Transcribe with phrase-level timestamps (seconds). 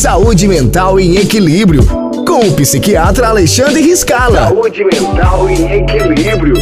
[0.00, 1.82] Saúde Mental em Equilíbrio,
[2.26, 4.48] com o psiquiatra Alexandre Riscala.
[4.48, 6.54] Saúde Mental em Equilíbrio.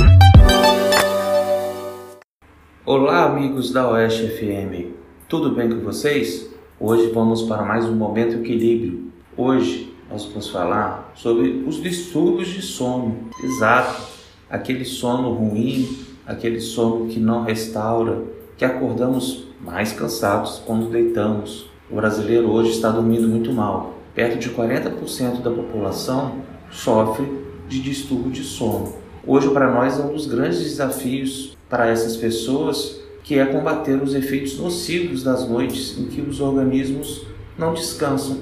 [2.84, 4.92] Olá, amigos da Oeste FM.
[5.28, 6.50] Tudo bem com vocês?
[6.80, 9.04] Hoje vamos para mais um Momento Equilíbrio.
[9.36, 13.30] Hoje nós vamos falar sobre os distúrbios de sono.
[13.44, 14.02] Exato,
[14.50, 15.88] aquele sono ruim,
[16.26, 18.20] aquele sono que não restaura,
[18.56, 21.68] que acordamos mais cansados quando deitamos.
[21.90, 23.94] O brasileiro hoje está dormindo muito mal.
[24.14, 26.34] Perto de 40% da população
[26.70, 27.26] sofre
[27.66, 28.92] de distúrbio de sono.
[29.26, 34.14] Hoje, para nós, é um dos grandes desafios para essas pessoas que é combater os
[34.14, 38.38] efeitos nocivos das noites em que os organismos não descansam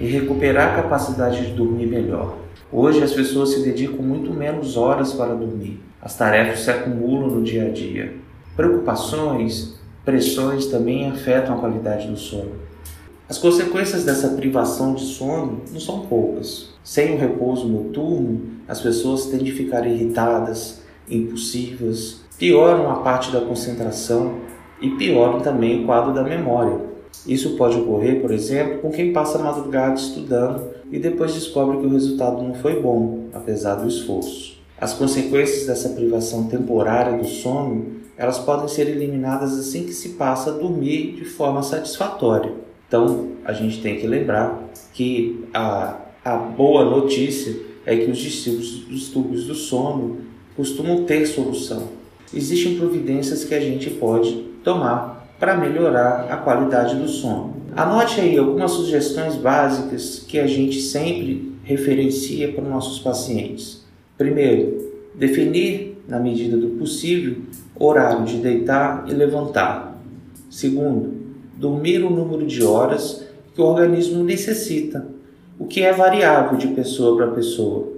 [0.00, 2.36] e recuperar a capacidade de dormir melhor.
[2.70, 5.80] Hoje as pessoas se dedicam muito menos horas para dormir.
[6.02, 8.14] As tarefas se acumulam no dia a dia.
[8.56, 12.66] Preocupações, pressões também afetam a qualidade do sono.
[13.28, 16.70] As consequências dessa privação de sono não são poucas.
[16.82, 23.42] Sem o repouso noturno, as pessoas tendem a ficar irritadas, impulsivas, pioram a parte da
[23.42, 24.36] concentração
[24.80, 26.80] e pioram também o quadro da memória.
[27.26, 31.86] Isso pode ocorrer, por exemplo, com quem passa a madrugada estudando e depois descobre que
[31.86, 34.56] o resultado não foi bom, apesar do esforço.
[34.80, 40.48] As consequências dessa privação temporária do sono, elas podem ser eliminadas assim que se passa
[40.48, 42.67] a dormir de forma satisfatória.
[42.88, 44.58] Então, a gente tem que lembrar
[44.94, 50.18] que a, a boa notícia é que os distúrbios, do sono
[50.56, 51.88] costumam ter solução.
[52.34, 54.32] Existem providências que a gente pode
[54.64, 57.56] tomar para melhorar a qualidade do sono.
[57.76, 63.86] Anote aí algumas sugestões básicas que a gente sempre referencia para os nossos pacientes.
[64.16, 67.36] Primeiro, definir, na medida do possível,
[67.78, 70.02] horário de deitar e levantar.
[70.50, 71.27] Segundo,
[71.58, 75.04] dormir o número de horas que o organismo necessita,
[75.58, 77.88] o que é variável de pessoa para pessoa.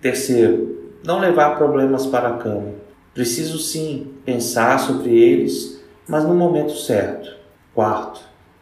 [0.00, 2.72] Terceiro, não levar problemas para a cama.
[3.14, 7.30] Preciso sim pensar sobre eles, mas no momento certo.
[7.74, 8.20] Quarto,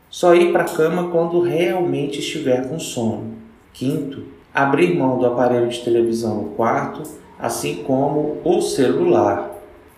[0.09, 3.35] só ir para a cama quando realmente estiver com sono.
[3.73, 4.23] Quinto,
[4.55, 7.03] abrir mão do aparelho de televisão no quarto,
[7.39, 9.56] assim como o celular.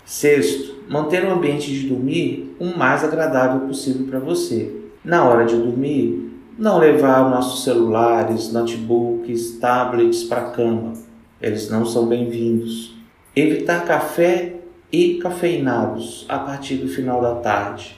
[0.08, 4.74] Sexto, manter o ambiente de dormir o mais agradável possível para você.
[5.04, 10.94] Na hora de dormir, não levar nossos celulares, notebooks, tablets para a cama.
[11.42, 12.96] Eles não são bem-vindos.
[13.36, 14.54] Evitar café
[14.90, 17.94] e cafeinados a partir do final da tarde.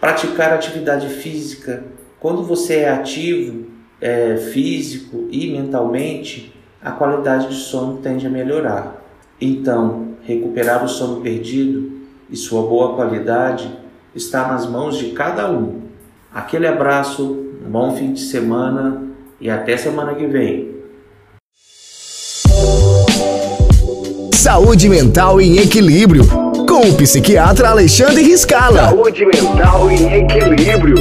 [0.00, 1.84] Praticar atividade física.
[2.18, 3.66] Quando você é ativo,
[4.00, 9.01] é, físico e mentalmente, a qualidade de sono tende a melhorar.
[9.44, 11.90] Então, recuperar o sono perdido
[12.30, 13.68] e sua boa qualidade
[14.14, 15.80] está nas mãos de cada um.
[16.32, 17.24] Aquele abraço,
[17.66, 19.02] um bom fim de semana
[19.40, 20.70] e até semana que vem.
[24.32, 26.22] Saúde Mental em Equilíbrio,
[26.68, 28.90] com o psiquiatra Alexandre Riscala.
[28.90, 30.98] Saúde Mental em Equilíbrio.